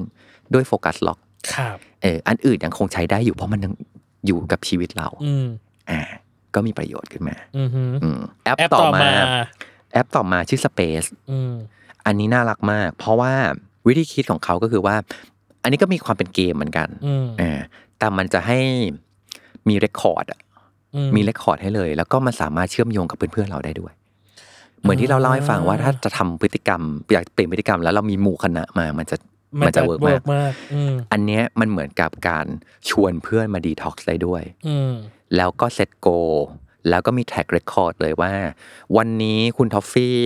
[0.55, 1.19] ด้วยโฟกัสล็อก
[1.55, 3.73] ครับเอออันอื่นยังคงใช้ได้อยู่เพราะมันยัง
[4.27, 5.47] อยู่กับชีวิตเราอืม
[5.91, 6.01] อ่า
[6.55, 9.13] ก็มีประโยชน์ขึ้นมาอืมฮึอืมแอปแอปต่ต่ออมามา
[9.93, 11.53] แอปต่อมาชื่อ Space อืม
[12.07, 13.33] อันนี้น่ารักมาก เพราะว่า
[13.87, 14.97] วิธีคิดของเขาก็คือว่า
[15.63, 17.59] อันนี้ก็มีความเป็นเกมเหมือนกันอืมเออ
[17.99, 18.59] แต่มันจะให้
[19.69, 20.41] มี record อะ
[20.95, 23.93] อืมมี record ให้เลย แล้วก็มันสามารถเชื่อมโยงกับเพื่อนๆเราได้ด้วย
[24.81, 26.81] เหมือนที่เราเล่าให้ฟังว่าถ้าจะทำพฤติกรรม
[27.13, 29.17] อยากเปลี่ยนพฤติกรรม แล้วเรามีหมู่คณะมา มันจะ
[29.61, 32.47] มันจะ work มากมากอืมอันเนี้ยมันเหมือนกับการ
[32.91, 34.93] ชวนเพื่อนมาดีท็อกซ์ได้ด้วยอืม
[35.37, 36.09] แล้วก็ set goal
[36.89, 38.33] แล้วก็มี track record เลยว่า
[38.97, 40.19] วันนี้คุณทอฟฟี่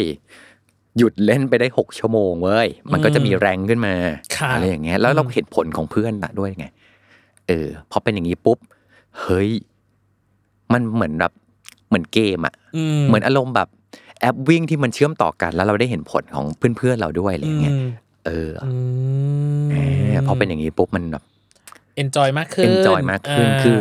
[0.99, 3.95] หยุดเล่นไปได้หกชั่วโมงเว้ย มันก็จะมีแรงขึ้นมา
[4.37, 6.67] ครับอะไรอย่างเงี้ย แล้วเราอืมเห็นผลของเพื่อนน่ะด้วยไง
[7.49, 8.59] เออ พอเป็นอย่างนี้ปุ๊บ
[9.21, 9.51] เฮ้ย
[10.73, 11.33] มันเหมือนแบบ
[11.89, 13.69] เหมือนเกมอะอืมเหมือนอารมณ์แบบ
[14.21, 17.87] แอปวิ่งที่มันเชื่อมต่อกันแล้วเราได้เห็นผลของเพื่อนๆเราด้วยอะไรอย่างเงี้ยม
[18.27, 18.71] เอออื
[19.71, 21.23] เอมอพอเป็นอย่างนี้ปุ๊บมันแบบ
[21.97, 23.79] enjoy มากขึ้น enjoy มากขึ้นาคือ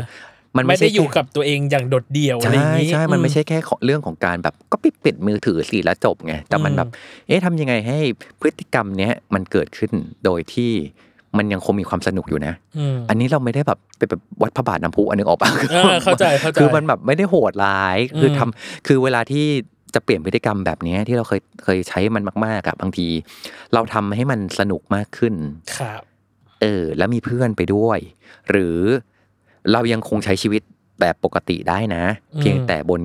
[0.57, 6.89] มันไม่ไม่ได้ใช่อยู่แค่กับตัวเองอย่างโดดเดี่ยวอะไรอใช่ย่างนี้ใช่ มันไม่ใช่แค่ของเรื่องของการแบบก็ปิดปิดมือถือสิแล้วจบไงแต่มันแบบ
[7.27, 7.97] เอ๊ะทำยังไงให้
[8.39, 9.91] พฤติกรรมเนี้ยมันเกิดขึ้น
[10.25, 10.71] โดยที่
[11.37, 18.49] มันยังคงมีความสนุกอยู่นะอืมอันนี้เราไม่ได้แบบไปแบบวัดพระบาทน้ำพุอันนึงออกปะเออเข้าใจเข้าใจ คือมันแบบไม่ได้โหดร้าย คือทำอืม
[18.87, 19.45] คือเวลาที่
[19.95, 23.07] จะเปลี่ยนพฤติกรรมแบบเนี้ยที่เราเคยเคยใช้มันมากๆอะบางที
[23.73, 25.33] เราทำให้มันสนุกมากขึ้น
[25.77, 26.01] ครับ
[26.61, 27.99] เออ แล้วมีเพื่อนไปด้วย
[28.49, 28.77] หรือ
[29.71, 30.61] เรายังคงใช้ชีวิต
[30.99, 32.03] แบบปกติได้นะ
[32.33, 33.01] อืมเพียงแต่บน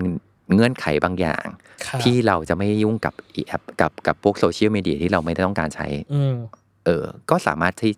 [0.54, 1.44] เงื่อนไขบางอย่าง
[1.86, 6.34] ครับที่เราจะไม่ยุ่งกับอีแอปกับกับพวกโซเชียลมีเดียที่เราไม่ได้ต้องการใช้อืม
[6.84, 7.92] เออ ก็สามารถที่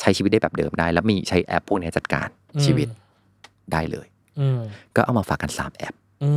[0.00, 2.88] ใช้ชีวิตได้แบบเดิมได้ แล้วมีใช้แอปพวกนี้จัดการอืมชีวิต
[3.72, 4.06] ได้เลย
[4.40, 4.60] อืม
[4.96, 5.94] ก็เอามาฝากกันสามแอป
[6.24, 6.32] อื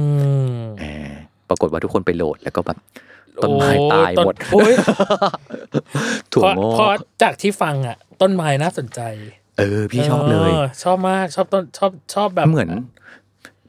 [0.60, 1.12] มเออ
[1.50, 2.78] ปรากฏว่าทุกคนไปโหลดแล้วก็แบบ
[3.44, 4.74] ต้นไม้โอ้ตายต้นหมดโอ้ย
[6.34, 9.02] ถั่วเพราะงอเพราะกจากที่ฟังอะ ต้นไม้น่าสนใจ
[9.58, 10.52] เออ พี่ชอบเลย
[10.84, 12.70] ชอบมากชอบต้นชอบชอบแบบเหมือน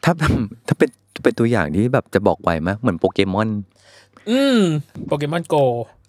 [0.05, 0.13] ถ้า
[0.69, 0.91] ถ้าเป็น
[1.23, 3.49] เป็นตัวอย่างที่แบบจะบอกไว้ไหมเหมือนโปเกมอน
[4.31, 4.59] อืม
[5.07, 5.57] โปเกมอนโก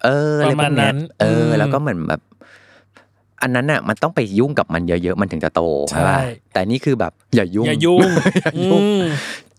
[0.04, 2.22] เอออะไรประพมาวณกเนี้นั้ยนเอออมแล้วก็เหมือนแบบ
[3.42, 6.18] อันนั้นน่ะ มันต้องไปยุ่งกับมันเยอะๆ มันถึงจะโตใช่ใช่ป่ะ
[6.54, 8.00] แต่นี่คือแบบ อย่ายุ่ง อย่ายุ่ง
[8.44, 9.02] อย่ายุ่งอืม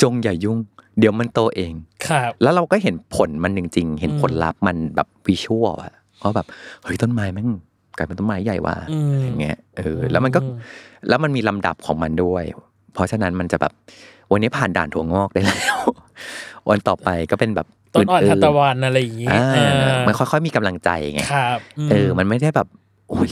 [0.02, 0.56] จงอย่ายุ่ง
[0.98, 1.72] เดี๋ยวมันโตเอง
[2.08, 6.46] ครับ แล้วเราก็เห็นผลมันจริง ๆ เห็นอืมผลลัพธ์มันแบบวิชวลอะว่าแบบ
[6.84, 7.48] เฮ้ยต้นไม้แม่ง
[7.96, 10.56] กลายเป็นต้นไม้ใหญ่ว่ะอืมอย่างเงี้ยเออ แล้วมันก็อืม
[11.08, 12.44] แล้วมันมีลำดับของมันด้วย
[12.94, 13.72] เพราะฉะนั้นมันจะแบบ
[14.32, 15.78] วันนี้ผ่านด่านถั่วงอกได้แล้ว
[16.68, 21.58] วันต่อไปก็เป็นแบบต้นอ่อนๆทานตะวันอะไรอย่างงี้อ่าอ่ามันค่อยๆมีกำลังใจไงครับ
[21.90, 22.68] เออ มันไม่ได้แบบ
[23.08, 23.28] โอ้ย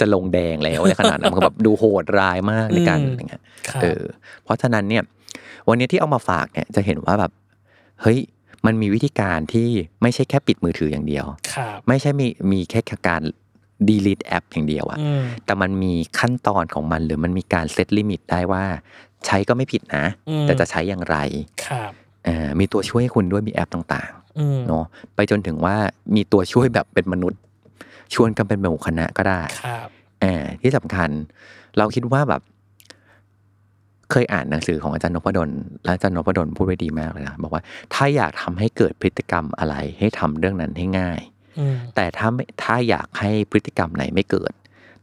[0.00, 4.02] จะลงแดงแล้วในขนาดนั้นมันก็แบบดูโหดร้ายมากในการอืมอย่างเงี้ยครับเออ
[4.44, 5.02] เพราะฉะนั้นเนี่ย
[5.68, 7.32] วันนี้ที่เอามาฝากเนี่ยจะเห็นว่าแบบ
[8.02, 8.18] เฮ้ย
[8.66, 9.68] มันมีวิธีการที่
[10.02, 13.22] ไม่ใช่แค่ปิดมือถืออย่างเดียวครับไม่ใช่มีมีแค่การ
[13.88, 18.64] delete แอปอย่างเดียวอะอืมแต่มันมีขั้นตอนของมันหรือมันมีการ set limit ได้ว่า
[19.26, 21.16] ใช้ก็ไม่ผิดนะอืมแต่จะใช้อย่างไร
[21.66, 21.92] ครับ
[22.24, 25.76] เอ่อมีตัวช่วยให้คุณด้วยมีแอปต่างอืมๆเนาะไปจนถึงว่า
[26.14, 27.40] มีตัวช่วยแบบเป็นมนุษย์
[28.14, 29.88] ชวนกันเป็นหมู่คณะก็ได้ครับ
[30.20, 31.10] เออที่สำคัญ
[31.78, 32.42] เราคิดว่าแบบ
[34.14, 35.50] เคยอ่านหนังสือของอาจารย์นพดล
[35.84, 37.62] และอาจารย์นพดลพูดไว้ดีมากเลยนะบอกว่า
[37.94, 41.20] ถ้าอยากทำให้เกิดพฤติกรรมอะไรให้ทำเรื่องนั้นให้ง่าย
[41.58, 44.52] อืมแต่ถ้าไม่ถ้าอยากให้พฤติกรรมไหนไม่เกิด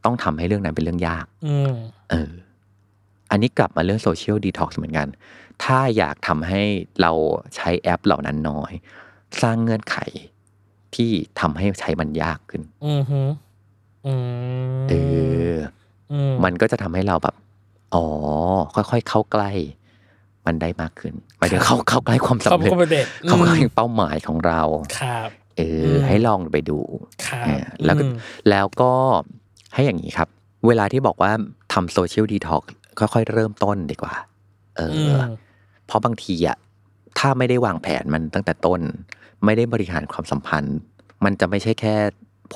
[0.06, 1.74] ต้องทำให้เรื่องนั้นเป็นเรื่องยากอืม
[2.12, 2.32] เออ
[3.32, 5.08] อันนี้กลับมาเรื่อง social detox เหมือนกัน
[5.64, 6.62] ถ้าอยากทำให้
[7.02, 7.12] เรา
[7.56, 8.72] ใช้แอปเหล่านั้นน้อย
[9.42, 9.98] สร้างเงื่อนไข
[10.96, 13.22] ที่ทำให้ใช้มันยากขึ้น อืมฮึ
[14.06, 14.14] อื
[14.82, 14.94] มเอ
[15.54, 15.56] อ
[16.12, 17.36] อืมมันก็จะทำให้เราแบบ
[17.94, 18.06] อ๋อ
[18.76, 19.50] ค่อยๆ เข้าใกล้
[20.46, 24.62] มันได้มากขึ้นหมายถึงเข้าเข้าใกล้ความขอบสำเร็จคุณประเด็นเข้าใกล้เป้าหมายของเรา
[25.00, 26.80] ครับเอออมให้ลองไปดู
[27.28, 28.14] ครับเออแล้วก็อืม
[28.50, 28.92] แล้วก็
[29.74, 30.30] ให้อย่างนี้ครับ
[30.68, 31.32] เวลาที่บอกว่า
[31.74, 32.64] ทำโซเชียลดีท็อก
[33.00, 34.14] ค่อยๆ เริ่มต้นดีกว่า
[34.78, 35.30] เอออือม
[35.88, 36.58] เพราะบางทีอะ
[37.20, 38.82] ถ้าไม่ได้วางแผนมันตั้งแต่ต้น
[39.46, 40.78] ไม่ได้บริหารความสัมพันธ์
[41.24, 41.96] มันจะไม่ใช่แค่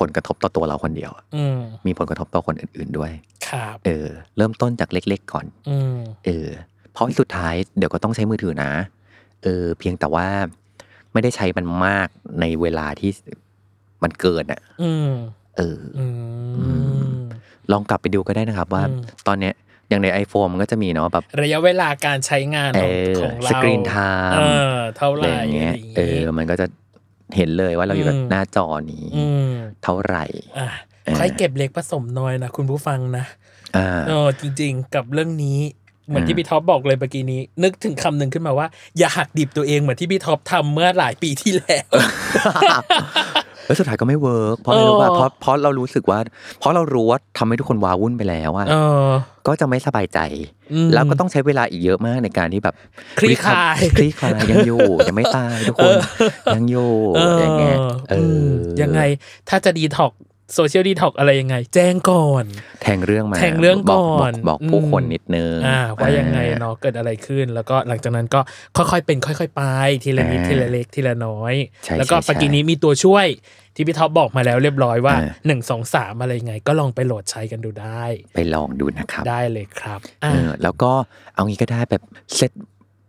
[0.00, 3.12] ผลกระทบต่อตัวเราคนเดียวอะอืมมีผลกระทบต่อคนอื่น ๆด้วย
[3.48, 6.48] ครับเออ เริ่มต้นจากเล็ก ๆ ก่อนอืมเออ
[6.92, 8.72] เพราะสุดท้ายเดี๋ยวก็ต้องใช้มือถือนะ
[9.42, 10.26] เออ เพียงแต่ว่า
[11.12, 12.08] ไม่ได้ใช้มันมาก
[12.40, 13.10] ในเวลาที่
[14.02, 15.10] มันเกินอะอืม
[15.56, 16.06] เอออื
[17.06, 17.10] ม
[17.72, 19.54] ลองกลับไปดูก็ได้นะครับว่าอืมตอนเนี้ย
[19.88, 24.40] อย่างใน iPhone มันก็จะมีเนาะแบบระยะเวลาการใช้งานของเออของเรา screen time เอ
[24.76, 26.66] อเท่าอะไหไรร่อย่างเงี้ยะไรเออ มันก็จะ
[27.36, 29.50] เห็นเลยว่าเราอยู่กับอืมหน้าจอนี้อืม
[29.82, 30.24] เท่าไหร่
[30.58, 30.68] อะ
[31.04, 33.24] เออค่อยเก็บเล็กผสมน้อยนะคุณผู้ฟังนะ
[33.76, 35.58] อ่าเออจริง ๆ กับเรื่องนี้
[36.08, 38.66] เหมือนอ่าที่พี่ท็อปบอกเลยเมื่อกี้นี้ นึกถึงคำหนึ่งขึ้นมาว่า
[38.98, 41.88] อย่าหักดิบตัวเองเหมือนที่พี่ท็อปทำเมื่อหลายปีที่แล้ว
[43.66, 46.18] แล้วสุดท้ายก็ไม่เวิร์กเพราะอะไรรู้ป่ะเออเพราะเพราะเรารู้สึกว่า
[46.58, 48.74] เพราะเรารู้ว่าทำให้ทุกคนว้าวุ่นไปแล้วอะเอ
[49.08, 49.10] อ
[49.46, 50.18] ก็จะไม่สบายใจ
[50.72, 52.74] อืมแล้วก็ต้องใช้เวลาอีกเยอะมากในการที่แบบ
[53.18, 55.94] คลี่คลายคลี่คลายยังอยู่ยังไม่ตายทุกคน
[56.56, 56.90] ยังอยู่
[57.40, 57.76] อย่างเงี้ย
[58.10, 58.46] เออ
[58.78, 59.00] อยังไง
[59.48, 60.12] ถ้าจะ detox
[60.54, 62.44] social detox อะไรยังไง แจ้งก่อน
[62.82, 68.40] แทงเรื่องมาแทงเรื่องบก่อนบอกบอกผู้อืมคนนิดนึงอ่าว่ายังไงเนาะเกิดอะไรขึ้น แล้วก็หลังจากนั้นก็
[68.76, 69.62] ค่อยๆเป็น ค่อย ๆ ไป
[70.04, 71.54] ทีละนิดอ่าทีละเล็กทีละน้อย
[71.84, 73.26] ใช่แล้วก็ใช่ปกี้นี้มีตัวช่วย
[73.74, 78.02] ที่พี่ท็อปบอกมาแล้วเรียบร้อยว่าอ่าหนึ่งสองสามอะไรยังไง ก็ลองไปโหลดใช้กันดูได้
[78.34, 80.92] ไปลองดูนะครับ ได้เลยครับเออ่าอแล้วก็
[81.34, 82.02] เอางี้ก็ได้แบบ
[82.34, 82.52] เซต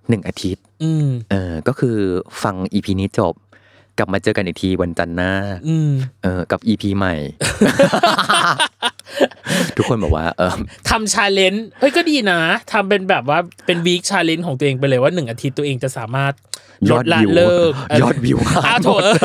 [0.09, 1.97] หนึ่งอาทิตย์ อืมเออก็คือ
[2.43, 3.33] ฟังอีพีนี้จบ
[3.97, 5.31] กลับมาเจอกันอีกทีวันจันทร์หน้า
[5.67, 5.91] อืม
[6.23, 7.15] เออกับอีพีใหม่
[9.77, 10.53] ทุกคนบอกว่า เออ
[10.89, 12.39] ทำชาเลนจ์เฮ้ยก็ดีนะ
[12.71, 16.33] ทำเป็นแบบว่าเป็นวีคชาเลนจ์ของตัวเองไปเลยว่าหนึ่งอาทิตย์ตัวเองจะสามารถ
[16.89, 19.19] ยลอดดละวิวเลิกยอดวิวอ้าวโถเอ้ย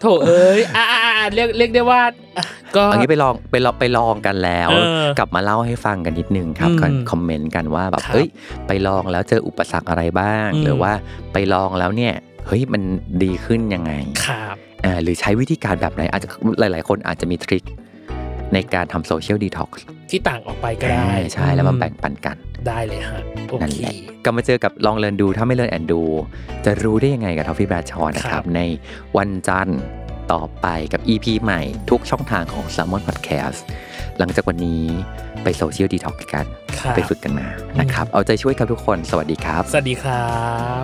[0.00, 2.00] โถเอ้ยอ่าอ่าอ่าเรียกเรียกได้ว่า
[2.36, 2.44] อะ
[2.76, 8.26] ก็อันนี้ไปลองไปลองไปลองกันแล้วเออกลับมาเล่าให้ฟังกันนิดนึงครับอืมกันคอมเมนต์กันว่าแบบครับเฮ้ย
[8.66, 10.92] ไปลองแล้วเจออุปสรรคอะไรบ้างอืมหรือว่า
[11.32, 12.14] ไปลองแล้วเนี่ย
[12.46, 12.82] เฮ้ยมัน
[13.22, 13.92] ดีขึ้นยังไง
[14.26, 16.28] ครับอ่าหรือใช้วิธีการแบบไหนอาจจะ
[16.60, 17.64] หลาย ๆ คนอาจจะมีทริค
[18.54, 22.36] ในการทำโซเชียลดีท็อกซ์ที่ต่างออกไปก็ได้ ใช่แล้วมาแบ่งปันกัน
[22.68, 26.02] ได้เลยฮะโอนั่นเคแหละกลับมาเจอกับลองเรียนดูถ้าไม่เรียนแอนดู
[26.64, 28.60] จะรู้ได้ยังไงกับทอฟฟี่แบรดชอนะคครัรับบใน
[29.16, 29.80] วันจันทร์
[30.32, 33.58] ต่อไปกับ EP ใหม่ทุกช่องทางของ s ซ l m o n Podcast
[34.18, 34.82] หลังจากวันนี้
[35.42, 36.46] ไปโซเชียลดีท็อกกัน
[36.80, 37.46] ครับไปฝึกกันมา
[37.80, 40.26] นะครับ เอาใจช่วยครับทุกคน สวัสดีครับ สวัสดีครั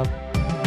[0.00, 0.61] บ